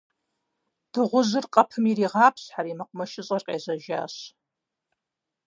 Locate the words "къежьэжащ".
3.47-4.15